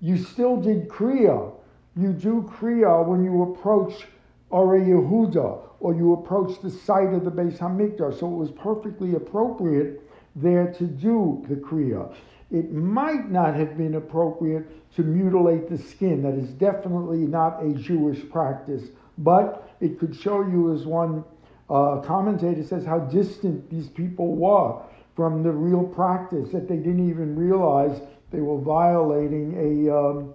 you 0.00 0.16
still 0.18 0.56
did 0.60 0.88
Kriya. 0.88 1.52
You 1.96 2.12
do 2.12 2.42
Kriya 2.42 3.04
when 3.06 3.24
you 3.24 3.42
approach 3.42 4.06
Ore 4.50 4.78
Yehuda 4.78 5.62
or 5.80 5.94
you 5.94 6.14
approach 6.14 6.60
the 6.62 6.70
site 6.70 7.12
of 7.12 7.24
the 7.24 7.30
Beis 7.30 7.58
Hamikdash. 7.58 8.20
So 8.20 8.26
it 8.26 8.36
was 8.36 8.50
perfectly 8.50 9.14
appropriate 9.14 10.02
there 10.34 10.72
to 10.74 10.84
do 10.84 11.44
the 11.48 11.56
Kriya. 11.56 12.14
It 12.50 12.72
might 12.72 13.30
not 13.30 13.54
have 13.54 13.76
been 13.76 13.96
appropriate 13.96 14.94
to 14.94 15.02
mutilate 15.02 15.68
the 15.68 15.78
skin. 15.78 16.22
That 16.22 16.34
is 16.34 16.50
definitely 16.50 17.18
not 17.18 17.64
a 17.64 17.72
Jewish 17.74 18.28
practice, 18.30 18.84
but 19.18 19.68
it 19.80 19.98
could 19.98 20.14
show 20.14 20.42
you, 20.42 20.72
as 20.72 20.86
one 20.86 21.24
uh, 21.68 21.98
commentator 21.98 22.62
says, 22.62 22.86
how 22.86 23.00
distant 23.00 23.68
these 23.68 23.88
people 23.88 24.36
were 24.36 24.80
from 25.16 25.42
the 25.42 25.50
real 25.50 25.82
practice, 25.82 26.50
that 26.52 26.68
they 26.68 26.76
didn't 26.76 27.08
even 27.08 27.34
realize 27.36 28.00
they 28.30 28.40
were 28.40 28.60
violating 28.60 29.54
a. 29.58 29.94
Um, 29.94 30.34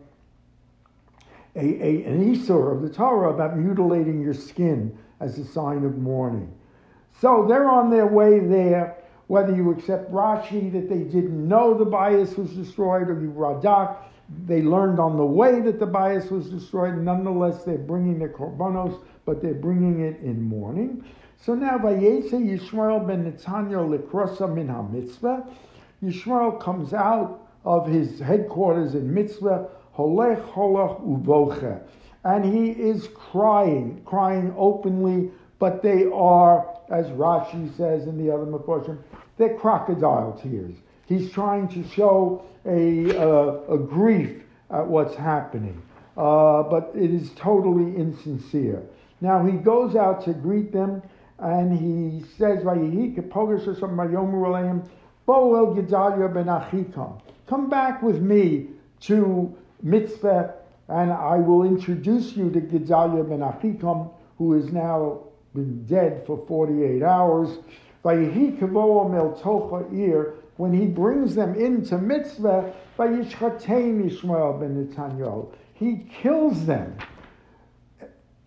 a, 1.56 1.60
a, 1.60 2.04
an 2.06 2.34
Isur 2.34 2.76
of 2.76 2.82
the 2.82 2.90
Torah 2.90 3.34
about 3.34 3.58
mutilating 3.58 4.22
your 4.22 4.34
skin 4.34 4.98
as 5.20 5.38
a 5.38 5.46
sign 5.46 5.84
of 5.84 5.98
mourning. 5.98 6.52
So 7.20 7.46
they're 7.48 7.70
on 7.70 7.90
their 7.90 8.08
way 8.08 8.40
there. 8.40 8.98
Whether 9.28 9.56
you 9.56 9.72
accept 9.72 10.12
Rashi 10.12 10.72
that 10.74 10.90
they 10.90 11.04
didn't 11.04 11.48
know 11.48 11.74
the 11.74 11.86
Bayis 11.86 12.38
was 12.38 12.52
destroyed, 12.52 13.10
or 13.10 13.22
you 13.22 13.32
Radak, 13.32 13.96
they 14.46 14.62
learned 14.62 15.00
on 15.00 15.16
the 15.18 15.26
way 15.26 15.62
that 15.62 15.80
the 15.80 15.88
Bayis 15.88 16.32
was 16.32 16.50
destroyed. 16.50 16.98
Nonetheless, 16.98 17.64
they're 17.64 17.78
bringing 17.78 18.20
their 18.20 18.30
korbanos, 18.30 19.00
but 19.26 19.42
they're 19.42 19.54
bringing 19.54 20.02
it 20.02 20.20
in 20.22 20.42
mourning. 20.42 21.06
So 21.38 21.56
now, 21.56 21.78
Vayetze 21.78 22.32
Yishmael 22.32 23.08
ben 23.08 23.32
Netanyahu 23.32 23.98
likrosa 23.98 24.54
min 24.54 24.68
ha-Mitzpah. 24.68 25.48
Yishmael 26.04 26.60
comes 26.60 26.94
out 26.94 27.48
of 27.64 27.88
his 27.88 28.20
headquarters 28.20 28.96
in 28.96 29.14
Mitzpah 29.14 29.70
holech. 30.54 31.82
And 32.24 32.46
he 32.46 32.70
is 32.72 33.10
crying, 33.16 34.02
crying 34.06 34.54
openly, 34.58 35.32
but 35.60 35.82
they 35.82 36.06
are, 36.14 36.68
as 36.90 37.08
Rashi 37.08 37.76
says 37.76 38.08
in 38.08 38.18
the 38.24 38.34
other 38.34 38.46
Meforshim, 38.46 38.98
they're 39.38 39.58
crocodile 39.58 40.40
tears. 40.42 40.76
He's 41.08 41.32
trying 41.32 41.68
to 41.70 41.84
show 41.90 42.44
a, 42.66 43.10
a 43.70 43.78
grief 43.78 44.44
at 44.70 44.86
what's 44.86 45.16
happening, 45.16 45.82
uh, 46.16 46.64
but 46.64 46.92
it 46.96 47.12
is 47.12 47.32
totally 47.32 47.96
insincere. 47.96 48.84
Now 49.20 49.44
he 49.46 49.54
goes 49.54 49.96
out 49.96 50.24
to 50.26 50.34
greet 50.34 50.72
them, 50.72 51.02
and 51.40 51.78
he 51.78 52.24
says, 52.38 52.64
Come 57.48 57.70
back 57.70 58.04
with 58.04 58.22
me 58.22 58.68
to 59.02 59.58
Mitzpah, 59.84 60.54
and 60.88 61.12
I 61.12 61.38
will 61.38 61.64
introduce 61.64 62.36
you 62.36 62.50
to 62.52 62.60
Gedaliah 62.62 63.24
ben 63.24 63.40
Achikam, 63.40 64.12
who 64.38 64.54
has 64.54 64.72
now 64.72 65.20
been 65.54 65.86
dead 65.86 66.26
for 66.26 66.44
48 66.48 67.04
hours. 67.04 67.60
When 68.04 68.34
he 70.74 70.86
brings 70.88 71.36
them 71.36 71.56
into 71.56 71.98
Mitzpah, 71.98 72.74
Ishmael 73.00 74.54
ben 74.60 74.88
Netanyahu, 74.88 75.54
he 75.74 76.08
kills 76.22 76.66
them. 76.66 76.96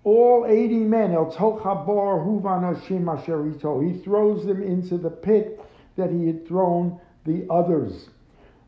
All 0.05 0.45
80 0.47 0.77
men, 0.81 1.13
El 1.13 1.33
Tochabar 1.33 2.23
Huvan 2.25 2.65
he 3.81 3.99
throws 3.99 4.45
them 4.45 4.63
into 4.63 4.99
the 4.99 5.11
pit 5.11 5.61
that 5.97 6.11
he 6.11 6.27
had 6.27 6.47
thrown 6.47 7.01
the 7.25 7.47
others. 7.49 8.11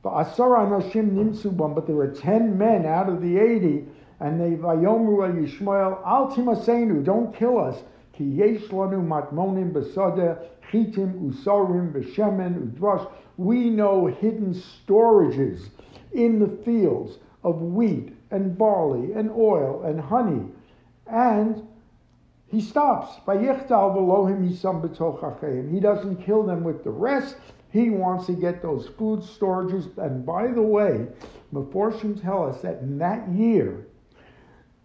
But 0.07 1.87
there 1.87 1.97
were 1.97 2.15
ten 2.15 2.57
men 2.57 2.87
out 2.87 3.09
of 3.09 3.21
the 3.21 3.39
eighty, 3.39 3.87
and 4.21 4.41
they 4.41 4.51
Vayomru 4.53 5.27
El 5.29 5.35
Yishmael, 5.35 5.99
Al 6.07 6.31
Timasenu, 6.31 7.05
don't 7.05 7.35
kill 7.35 7.59
us. 7.59 7.83
Ki 8.13 8.25
yesh 8.25 8.69
matmonim 8.69 9.73
besada, 9.73 10.39
chitim 10.71 11.21
usarim 11.21 11.93
beshemen 11.93 12.71
udvash. 12.71 13.11
We 13.37 13.69
know 13.69 14.07
hidden 14.07 14.55
storages 14.55 15.69
in 16.13 16.39
the 16.39 16.49
fields 16.65 17.19
of 17.45 17.61
wheat 17.61 18.17
and 18.31 18.57
barley 18.57 19.13
and 19.13 19.31
oil 19.31 19.83
and 19.83 20.01
honey. 20.01 20.47
And 21.07 21.67
he 22.49 22.61
stops. 22.61 23.17
He 23.27 23.39
doesn't 25.81 26.17
kill 26.25 26.43
them 26.45 26.65
with 26.65 26.85
the 26.85 26.91
rest. 26.91 27.37
He 27.71 27.91
wants 27.91 28.27
to 28.27 28.33
get 28.33 28.63
those 28.63 28.89
food 28.89 29.21
storages. 29.21 29.97
And 29.99 30.25
by 30.25 30.49
the 30.49 30.63
way, 30.63 31.07
Meforshim 31.53 32.21
tell 32.21 32.49
us 32.49 32.61
that 32.63 32.81
in 32.81 32.99
that 32.99 33.29
year, 33.29 33.87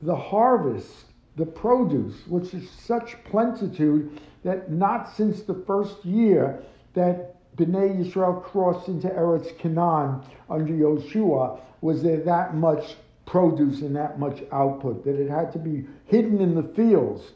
the 0.02 0.16
harvest, 0.16 1.06
the 1.36 1.46
produce, 1.46 2.28
which 2.28 2.54
is 2.54 2.70
such 2.70 3.24
plentitude 3.24 4.20
that 4.44 4.72
not 4.72 5.16
since 5.16 5.44
the 5.44 5.64
first 5.68 6.04
year 6.04 6.64
that 6.94 7.36
Bnei 7.56 7.98
Yisrael 7.98 8.42
crossed 8.44 8.88
into 8.88 9.08
Eretz 9.10 9.58
Canaan 9.58 10.22
under 10.50 10.74
Yoshua 10.74 11.60
was 11.82 12.02
there 12.02 12.22
that 12.22 12.56
much 12.56 12.96
produce 13.26 13.82
and 13.82 13.96
that 13.96 14.20
much 14.20 14.44
output 14.52 15.04
that 15.06 15.16
it 15.16 15.30
had 15.30 15.52
to 15.54 15.60
be 15.60 15.86
hidden 16.06 16.42
in 16.42 16.56
the 16.56 16.64
fields. 16.64 17.32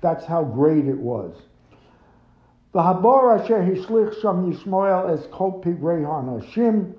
That's 0.00 0.24
how 0.24 0.44
great 0.44 0.86
it 0.86 0.98
was. 0.98 1.34
The 2.72 2.80
Habor 2.80 3.38
asher 3.38 3.62
hishlich 3.62 4.20
sham 4.20 4.52
Yishmael 4.52 5.08
as 5.08 5.26
kol 5.28 5.62
pigrei 5.62 6.04
hanashim. 6.04 6.94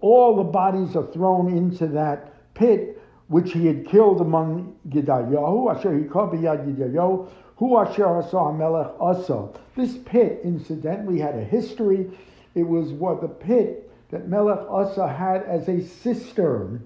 All 0.00 0.36
the 0.36 0.44
bodies 0.44 0.94
are 0.94 1.06
thrown 1.06 1.48
into 1.48 1.86
that 1.88 2.34
pit 2.54 3.00
which 3.28 3.52
he 3.52 3.66
had 3.66 3.86
killed 3.86 4.20
among 4.20 4.74
Gedayahu, 4.88 5.74
asher 5.74 5.90
hikah 5.90 6.32
b'yad 6.32 6.76
Gedayahu, 6.76 7.28
hu 7.56 7.76
asher 7.78 8.06
asa 8.06 8.52
melech 8.52 8.92
asa. 9.00 9.48
This 9.76 9.96
pit, 9.98 10.40
incidentally, 10.44 11.18
had 11.18 11.36
a 11.36 11.44
history. 11.44 12.10
It 12.54 12.68
was 12.68 12.92
what 12.92 13.20
the 13.20 13.28
pit 13.28 13.90
that 14.10 14.28
Melech 14.28 14.66
Asa 14.68 15.06
had 15.06 15.44
as 15.44 15.68
a 15.68 15.80
cistern 15.80 16.84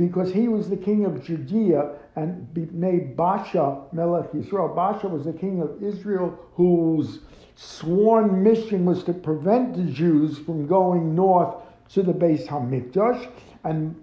because 0.00 0.32
he 0.32 0.48
was 0.48 0.70
the 0.70 0.76
king 0.78 1.04
of 1.04 1.22
Judea 1.22 1.92
and 2.16 2.48
made 2.72 3.18
Basha 3.18 3.82
Melech 3.92 4.32
Yisrael. 4.32 4.74
Basha 4.74 5.06
was 5.06 5.26
the 5.26 5.32
king 5.34 5.60
of 5.60 5.82
Israel 5.82 6.38
whose 6.54 7.18
sworn 7.54 8.42
mission 8.42 8.86
was 8.86 9.04
to 9.04 9.12
prevent 9.12 9.76
the 9.76 9.84
Jews 9.92 10.38
from 10.38 10.66
going 10.66 11.14
north 11.14 11.54
to 11.90 12.02
the 12.02 12.14
Beis 12.14 12.46
Hamikdash. 12.46 13.30
And 13.64 13.94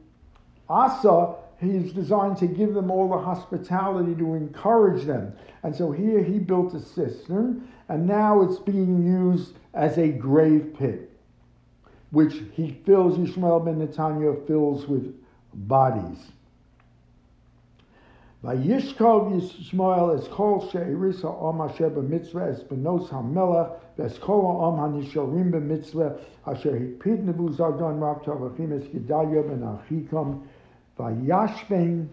Asa, 0.69 1.33
he's 1.59 1.91
designed 1.93 2.37
to 2.37 2.47
give 2.47 2.75
them 2.75 2.91
all 2.91 3.09
the 3.09 3.17
hospitality 3.17 4.13
to 4.15 4.35
encourage 4.35 5.03
them. 5.05 5.33
And 5.63 5.75
so 5.75 5.91
here 5.91 6.23
he 6.23 6.37
built 6.37 6.75
a 6.75 6.79
cistern, 6.79 7.67
and 7.89 8.05
now 8.05 8.43
it's 8.43 8.59
being 8.59 9.03
used 9.03 9.55
as 9.73 9.97
a 9.97 10.09
grave 10.09 10.75
pit. 10.77 11.09
which 12.11 12.43
he 12.53 12.79
fills, 12.85 13.17
Yishmael 13.17 13.65
ben 13.65 13.85
Netanya 13.85 14.45
fills 14.45 14.87
with 14.87 15.13
bodies. 15.57 16.19
Vayishkov 18.43 19.33
Yishmael 19.33 20.17
es 20.17 20.27
kol 20.27 20.61
she'erisa 20.69 21.25
om 21.25 21.59
asher 21.61 21.89
b'Mitzpah 21.89 22.53
es 22.53 22.63
benos 22.63 23.09
hamelech 23.09 23.71
v'es 23.97 24.19
kol 24.19 24.61
om 24.61 24.77
hanishorim 24.77 25.51
b'Mitzpah 25.51 26.19
asher 26.45 26.79
hikpid 26.79 27.25
nebuzardon 27.25 27.99
rav 27.99 28.21
tavachim 28.23 28.71
es 28.71 28.87
Gedaliah 28.89 29.41
ben 29.41 29.61
Achikam 29.61 30.43
vayashvein 30.99 32.07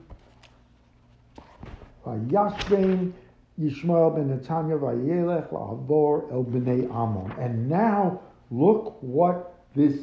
vayashvein 2.06 3.12
Yishmael 3.60 4.16
ben 4.16 4.28
Netanya 4.30 4.78
vayelech 4.78 5.50
la'avor 5.50 6.32
el 6.32 6.44
b'nei 6.44 6.90
Amon. 6.90 7.30
And 7.38 7.68
now 7.68 8.18
look 8.50 8.96
what 9.02 9.54
this 9.74 9.94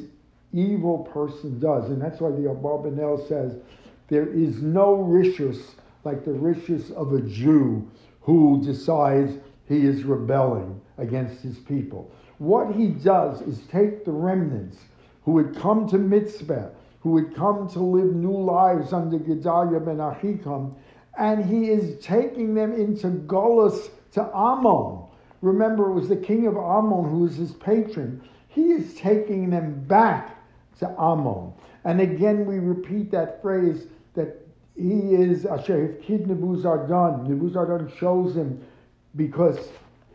evil 0.52 0.98
person 0.98 1.58
does. 1.58 1.88
And 1.88 2.00
that's 2.00 2.20
why 2.20 2.30
the 2.30 2.48
Abarbanel 2.48 3.26
says 3.28 3.56
there 4.08 4.28
is 4.28 4.60
no 4.62 4.96
rishus 4.96 5.74
like 6.04 6.24
the 6.24 6.32
rishus 6.32 6.90
of 6.92 7.12
a 7.12 7.20
Jew 7.20 7.88
who 8.20 8.60
decides 8.64 9.38
he 9.66 9.86
is 9.86 10.04
rebelling 10.04 10.80
against 10.98 11.42
his 11.42 11.58
people. 11.58 12.10
What 12.38 12.74
he 12.74 12.88
does 12.88 13.40
is 13.42 13.60
take 13.70 14.04
the 14.04 14.12
remnants 14.12 14.78
who 15.24 15.38
had 15.38 15.56
come 15.56 15.88
to 15.88 15.96
Mitzpah, 15.96 16.70
who 17.00 17.16
had 17.16 17.34
come 17.34 17.68
to 17.70 17.80
live 17.80 18.14
new 18.14 18.36
lives 18.36 18.92
under 18.92 19.18
Gedaliah 19.18 19.80
ben 19.80 19.98
Achikam, 19.98 20.74
and 21.18 21.44
he 21.44 21.70
is 21.70 22.02
taking 22.04 22.54
them 22.54 22.72
into 22.72 23.08
Golas 23.08 23.90
to 24.12 24.22
Ammon. 24.34 25.04
Remember, 25.40 25.90
it 25.90 25.94
was 25.94 26.08
the 26.08 26.16
king 26.16 26.46
of 26.46 26.56
Ammon 26.56 27.08
who 27.10 27.18
was 27.18 27.36
his 27.36 27.52
patron. 27.52 28.22
He 28.48 28.72
is 28.72 28.94
taking 28.94 29.50
them 29.50 29.84
back 29.86 30.31
to 30.78 30.88
Ammon. 30.98 31.52
And 31.84 32.00
again, 32.00 32.46
we 32.46 32.58
repeat 32.58 33.10
that 33.10 33.42
phrase 33.42 33.86
that 34.14 34.46
he 34.76 35.14
is 35.14 35.46
Asher 35.46 35.98
Kid 36.02 36.24
Nebuzaradan. 36.26 37.26
Nebuzaradan 37.26 37.96
shows 37.98 38.36
him 38.36 38.64
because 39.16 39.68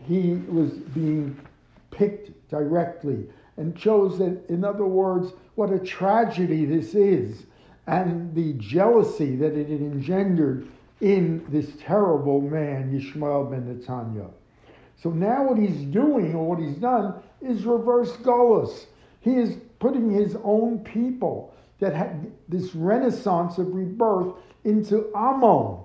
he 0.06 0.34
was 0.48 0.72
being 0.72 1.38
picked 1.92 2.50
directly 2.50 3.28
and 3.58 3.76
chose 3.76 4.18
that, 4.20 4.46
in 4.50 4.64
other 4.64 4.86
words, 4.86 5.34
what 5.56 5.72
a 5.72 5.80
tragedy 5.80 6.66
this 6.66 6.96
is 6.96 7.46
and 7.88 8.36
the 8.36 8.54
jealousy 8.54 9.36
that 9.38 9.58
it 9.58 9.70
had 9.70 9.82
engendered 9.82 10.68
in 11.00 11.46
this 11.50 11.72
terrible 11.80 12.42
man, 12.42 12.92
Yishmael 12.92 13.50
ben 13.50 13.64
Netanya. 13.64 14.30
So 15.02 15.10
now 15.10 15.44
what 15.48 15.58
he's 15.58 15.84
doing, 15.86 16.36
or 16.36 16.48
what 16.48 16.60
he's 16.60 16.76
done, 16.76 17.14
is 17.42 17.66
reverse 17.66 18.12
Golas. 18.18 18.88
He 19.22 19.36
is 19.36 19.58
putting 19.79 20.10
his 20.10 20.36
own 20.43 20.79
people 20.79 21.53
that 21.79 21.93
had 21.93 22.31
this 22.50 22.74
renaissance 22.74 23.57
of 23.57 23.74
rebirth 23.74 24.34
into 24.63 25.12
Ammon. 25.15 25.77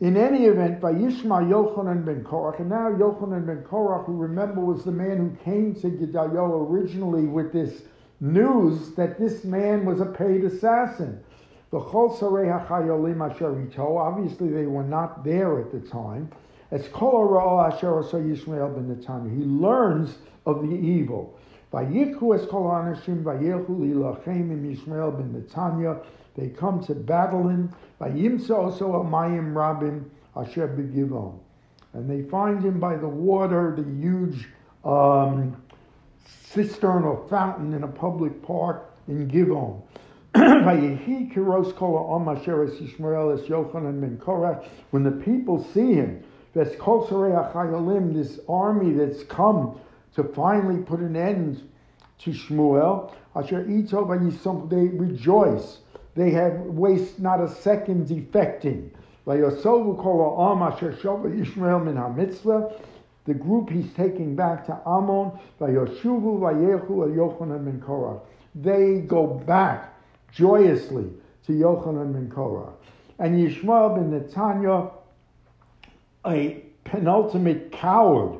In 0.00 0.16
any 0.16 0.46
event, 0.46 0.80
Vayishma 0.80 1.48
Yochanan 1.48 2.04
ben 2.04 2.24
Korach, 2.24 2.58
and 2.58 2.68
now 2.68 2.90
Yochanan 2.90 3.46
ben 3.46 3.62
Korach, 3.62 4.06
who 4.06 4.16
remember 4.16 4.60
was 4.60 4.84
the 4.84 4.90
man 4.90 5.18
who 5.18 5.30
came 5.44 5.74
to 5.76 5.88
Gedaliah 5.88 6.42
originally 6.42 7.26
with 7.26 7.52
this 7.52 7.82
news 8.20 8.92
that 8.96 9.18
this 9.18 9.44
man 9.44 9.84
was 9.84 10.00
a 10.00 10.06
paid 10.06 10.44
assassin. 10.44 11.22
The 11.70 11.80
Cholsarei 11.80 12.66
HaChayolim 12.66 13.20
Asher 13.30 13.98
obviously, 13.98 14.48
they 14.48 14.66
were 14.66 14.84
not 14.84 15.24
there 15.24 15.60
at 15.60 15.72
the 15.72 15.80
time. 15.80 16.30
As 16.70 16.88
Yishmael 16.88 18.74
ben 18.74 18.96
Netanya, 18.96 19.36
he 19.36 19.44
learns 19.44 20.18
of 20.46 20.62
the 20.62 20.74
evil. 20.74 21.38
Vayikhu 21.74 22.38
es 22.38 22.46
kol 22.46 22.70
anashim 22.70 23.24
vayelchu 23.24 23.68
lilachem 23.68 24.52
im 24.52 24.62
Yishmael 24.62 25.16
ben 25.16 25.34
Netanya. 25.34 26.00
They 26.36 26.48
come 26.48 26.80
to 26.84 26.94
Babylon. 26.94 27.74
Vayimsa 28.00 28.56
also 28.56 28.92
amayim 29.02 29.54
rabim 29.54 30.04
asher 30.36 30.68
begivon. 30.68 31.40
And 31.92 32.08
they 32.08 32.22
find 32.28 32.64
him 32.64 32.78
by 32.78 32.96
the 32.96 33.08
water, 33.08 33.74
the 33.76 33.82
huge 33.82 34.48
um, 34.84 35.56
cistern 36.54 37.04
or 37.04 37.26
fountain 37.28 37.72
in 37.74 37.82
a 37.82 37.88
public 37.88 38.40
park 38.42 38.94
in 39.08 39.28
Givon. 39.28 39.82
When 44.90 45.04
the 45.04 45.10
people 45.10 45.64
see 45.72 45.94
him, 45.94 46.24
this 46.54 48.40
army 48.48 48.92
that's 48.92 49.24
come 49.24 49.80
to 50.14 50.24
finally 50.24 50.82
put 50.82 51.00
an 51.00 51.16
end 51.16 51.68
to 52.20 52.30
Shmuel, 52.30 53.12
they 54.70 54.86
rejoice. 54.88 55.78
They 56.14 56.30
have 56.30 56.60
waste 56.60 57.18
not 57.18 57.40
a 57.40 57.48
second 57.48 58.06
defecting. 58.06 58.90
The 63.26 63.34
group 63.34 63.70
he's 63.70 63.92
taking 63.94 64.36
back 64.36 64.66
to 64.66 64.78
Ammon, 64.86 65.32
they 68.54 69.00
go 69.06 69.26
back 69.26 69.94
joyously 70.30 71.10
to 71.46 71.52
Yochanan 71.52 72.12
ben 72.12 72.30
Korah. 72.30 72.72
And 73.18 73.34
Yishmael 73.36 73.96
ben 73.96 74.10
Netanya, 74.20 74.92
a 76.26 76.62
penultimate 76.84 77.72
coward, 77.72 78.38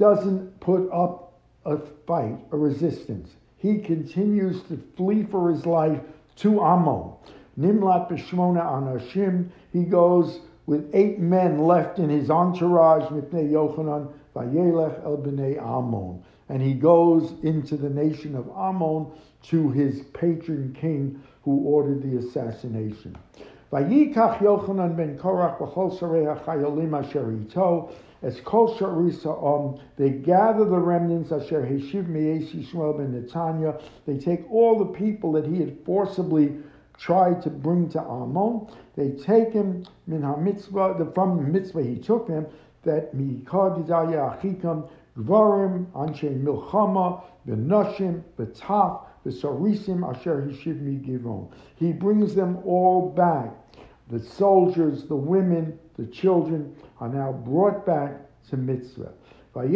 doesn't 0.00 0.58
put 0.60 0.90
up 0.90 1.34
a 1.66 1.78
fight, 2.06 2.38
a 2.50 2.56
resistance. 2.56 3.36
He 3.58 3.78
continues 3.78 4.62
to 4.64 4.82
flee 4.96 5.24
for 5.24 5.50
his 5.50 5.66
life 5.66 6.00
to 6.36 6.62
Ammon. 6.64 7.12
Nimlat 7.58 8.10
b'shmona 8.10 8.64
anashim, 8.64 9.50
he 9.72 9.84
goes 9.84 10.40
with 10.64 10.90
eight 10.94 11.18
men 11.18 11.58
left 11.58 11.98
in 11.98 12.08
his 12.08 12.30
entourage, 12.30 13.04
mipnei 13.10 13.50
Yochanan, 13.50 14.10
vayelech 14.34 15.04
el 15.04 15.18
b'nei 15.18 15.58
Ammon. 15.58 16.24
And 16.48 16.62
he 16.62 16.72
goes 16.72 17.34
into 17.42 17.76
the 17.76 17.90
nation 17.90 18.34
of 18.34 18.48
Ammon 18.56 19.06
to 19.44 19.70
his 19.70 20.00
patron 20.14 20.74
king 20.80 21.22
who 21.42 21.60
ordered 21.60 22.02
the 22.02 22.16
assassination. 22.16 23.16
Vayikach 23.70 24.38
Yochanan 24.38 24.96
ben 24.96 25.18
Korach 25.18 25.58
b'chol 25.58 25.98
sarei 25.98 26.24
hachayolim 26.42 26.98
asher 26.98 27.30
as 28.22 28.40
kol 28.40 28.76
sharisa 28.76 29.42
om, 29.42 29.74
um, 29.74 29.80
they 29.96 30.10
gather 30.10 30.64
the 30.64 30.78
remnants 30.78 31.32
asher 31.32 31.62
heshiv 31.62 32.06
me'es 32.08 32.52
Yishmael 32.52 32.98
ben 32.98 33.12
Netanya, 33.12 33.80
they 34.06 34.18
take 34.18 34.50
all 34.50 34.78
the 34.78 34.92
people 34.92 35.32
that 35.32 35.46
he 35.46 35.58
had 35.58 35.76
forcibly 35.84 36.56
tried 36.98 37.40
to 37.42 37.50
bring 37.50 37.88
to 37.88 38.00
Ammon, 38.00 38.68
they 38.94 39.10
take 39.10 39.52
him 39.52 39.84
min 40.06 40.22
ha-Mitzpah, 40.22 41.14
from 41.14 41.36
the 41.38 41.58
Mitzpah 41.58 41.82
he 41.82 41.96
took 41.96 42.26
them, 42.26 42.46
that 42.82 43.16
gedaya 43.16 44.38
achikam, 44.38 44.88
gvarim, 45.18 45.86
anshe 45.92 46.42
milchama, 46.42 47.22
benashim, 47.46 48.22
betaf, 48.38 49.06
V'sarisim 49.24 50.08
asher 50.08 50.42
hishivmi 50.42 51.04
givon. 51.06 51.50
He 51.76 51.92
brings 51.92 52.34
them 52.34 52.58
all 52.64 53.10
back. 53.10 53.54
The 54.10 54.18
soldiers, 54.18 55.04
the 55.04 55.16
women, 55.16 55.78
the 55.96 56.06
children 56.06 56.74
are 56.98 57.08
now 57.08 57.32
brought 57.32 57.86
back 57.86 58.20
to 58.48 58.56
Mitzpah. 58.56 59.12
But 59.52 59.66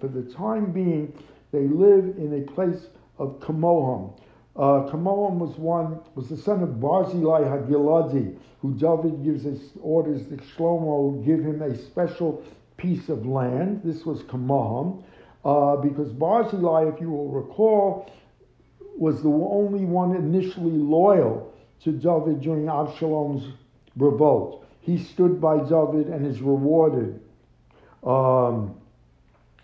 for 0.00 0.08
the 0.08 0.32
time 0.36 0.72
being, 0.72 1.12
they 1.52 1.68
live 1.68 2.16
in 2.18 2.42
a 2.42 2.52
place 2.52 2.88
of 3.18 3.38
kamoham. 3.40 4.18
Uh, 4.56 4.88
Kamoham 4.88 5.38
was 5.38 5.58
one 5.58 5.98
was 6.14 6.28
the 6.28 6.36
son 6.36 6.62
of 6.62 6.80
Barzillai 6.80 7.42
Hagiladi, 7.42 8.36
who 8.60 8.72
David 8.74 9.24
gives 9.24 9.46
us 9.46 9.58
orders 9.80 10.26
that 10.26 10.40
Shlomo 10.40 11.24
give 11.24 11.40
him 11.40 11.60
a 11.60 11.76
special 11.76 12.40
piece 12.76 13.08
of 13.08 13.26
land. 13.26 13.80
This 13.82 14.04
was 14.04 14.22
Kamoham 14.22 15.02
uh, 15.44 15.76
because 15.76 16.12
Barzillai, 16.12 16.84
if 16.84 17.00
you 17.00 17.10
will 17.10 17.30
recall, 17.30 18.08
was 18.96 19.22
the 19.22 19.28
only 19.28 19.84
one 19.84 20.14
initially 20.14 20.70
loyal 20.70 21.53
to 21.82 21.92
David 21.92 22.40
during 22.40 22.68
Absalom's 22.68 23.52
revolt. 23.96 24.66
He 24.80 24.98
stood 24.98 25.40
by 25.40 25.58
David 25.58 26.08
and 26.08 26.26
is 26.26 26.40
rewarded. 26.40 27.20
Um, 28.04 28.74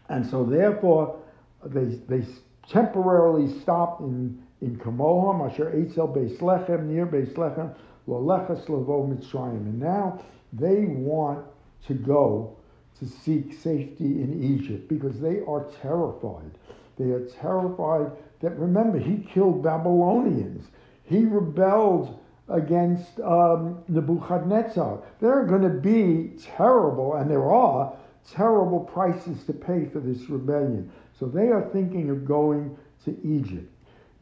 and 0.09 0.27
so, 0.27 0.45
therefore, 0.45 1.19
they, 1.65 1.85
they 1.85 2.25
temporarily 2.69 3.61
stop 3.61 4.01
in, 4.01 4.43
in 4.61 4.77
Kamoham, 4.79 5.51
Asher 5.51 5.71
Eitzel 5.73 6.15
Beis 6.15 6.39
Lechem, 6.39 6.87
near 6.87 7.07
Beis 7.07 7.33
Lechem, 7.35 7.75
Loleches 8.09 8.65
Levo 8.67 9.09
Mitzrayim. 9.09 9.57
And 9.57 9.79
now 9.79 10.23
they 10.53 10.87
want 10.87 11.45
to 11.87 11.95
go 11.95 12.57
to 12.99 13.07
seek 13.07 13.53
safety 13.53 14.23
in 14.23 14.43
Egypt 14.43 14.89
because 14.89 15.21
they 15.21 15.41
are 15.47 15.67
terrified. 15.81 16.51
They 16.99 17.11
are 17.11 17.27
terrified 17.41 18.11
that, 18.41 18.59
remember, 18.59 18.99
he 18.99 19.19
killed 19.19 19.63
Babylonians. 19.63 20.67
He 21.11 21.25
rebelled 21.25 22.21
against 22.49 23.19
um, 23.21 23.83
Nebuchadnezzar. 23.89 25.03
There 25.21 25.33
are 25.33 25.45
going 25.45 25.63
to 25.63 25.69
be 25.69 26.41
terrible, 26.41 27.17
and 27.17 27.29
there 27.29 27.51
are 27.51 27.93
terrible 28.33 28.79
prices 28.79 29.43
to 29.47 29.53
pay 29.53 29.87
for 29.87 29.99
this 29.99 30.31
rebellion. 30.31 30.91
So 31.19 31.27
they 31.27 31.49
are 31.49 31.69
thinking 31.73 32.11
of 32.11 32.25
going 32.25 32.77
to 33.05 33.11
Egypt. 33.25 33.69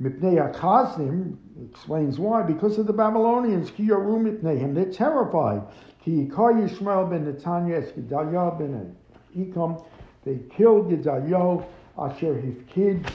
Mipnei 0.00 0.50
Akaznim 0.50 1.36
explains 1.70 2.18
why. 2.18 2.42
Because 2.42 2.78
of 2.78 2.86
the 2.86 2.92
Babylonians. 2.92 3.70
Ki 3.70 3.88
yaru 3.88 4.18
mipneihem. 4.18 4.74
They're 4.74 4.90
terrified. 4.90 5.62
Ki 6.02 6.24
yikar 6.24 6.54
Yishmael 6.54 7.10
ben 7.10 7.30
Netanya 7.30 7.82
es 7.82 7.92
Gedaliah 7.92 8.58
ben 8.58 8.96
Ikam. 9.36 9.84
They 10.24 10.38
killed 10.56 10.88
Gedaliah 10.88 11.66
asher 11.98 12.34
hifkid, 12.34 13.10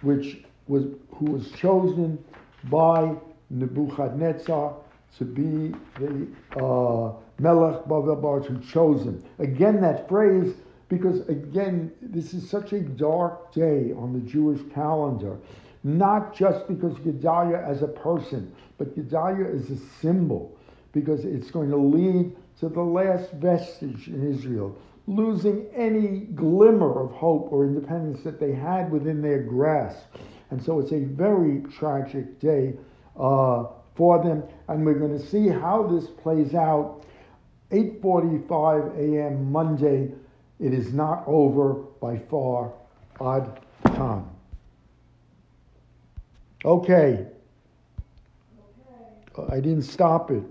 which 0.00 0.46
was 0.68 0.84
who 1.10 1.32
was 1.32 1.50
chosen 1.52 2.22
by 2.64 3.14
Nebuchadnezzar 3.50 4.74
to 5.18 5.24
be 5.24 5.74
the 5.98 6.26
uh, 6.62 7.12
Melech 7.38 7.84
Bavel 7.84 8.20
Baruch 8.20 8.46
who 8.46 8.58
chose 8.60 9.04
him. 9.04 9.22
Again, 9.38 9.80
that 9.80 10.08
phrase 10.08 10.54
because 10.88 11.28
again, 11.28 11.90
this 12.00 12.32
is 12.32 12.48
such 12.48 12.72
a 12.72 12.80
dark 12.80 13.52
day 13.52 13.92
on 13.92 14.12
the 14.12 14.20
Jewish 14.20 14.60
calendar, 14.72 15.36
not 15.82 16.34
just 16.34 16.68
because 16.68 16.96
Gedaliah 16.98 17.64
as 17.66 17.82
a 17.82 17.88
person, 17.88 18.54
but 18.78 18.94
Gedaliah 18.94 19.46
is 19.46 19.70
a 19.70 19.76
symbol, 20.00 20.56
because 20.92 21.24
it's 21.24 21.50
going 21.50 21.70
to 21.70 21.76
lead 21.76 22.36
to 22.60 22.68
the 22.68 22.80
last 22.80 23.32
vestige 23.32 24.08
in 24.08 24.32
Israel, 24.32 24.76
losing 25.08 25.66
any 25.74 26.20
glimmer 26.34 27.00
of 27.00 27.10
hope 27.10 27.48
or 27.50 27.64
independence 27.64 28.22
that 28.22 28.38
they 28.38 28.52
had 28.52 28.90
within 28.90 29.20
their 29.20 29.42
grasp. 29.42 30.04
And 30.50 30.62
so 30.62 30.78
it's 30.80 30.92
a 30.92 31.00
very 31.00 31.60
tragic 31.72 32.38
day 32.40 32.74
uh, 33.18 33.64
for 33.94 34.22
them, 34.22 34.42
and 34.68 34.84
we're 34.84 34.98
going 34.98 35.18
to 35.18 35.24
see 35.24 35.48
how 35.48 35.82
this 35.82 36.06
plays 36.08 36.54
out. 36.54 37.02
8:45 37.72 38.96
a.m. 38.96 39.50
Monday, 39.50 40.12
it 40.60 40.72
is 40.72 40.92
not 40.92 41.24
over 41.26 41.74
by 42.00 42.16
far 42.16 42.72
Odd 43.18 43.60
time. 43.84 44.28
Okay. 46.64 47.26
okay. 49.38 49.54
I 49.54 49.60
didn't 49.60 49.82
stop 49.82 50.30
it. 50.30 50.42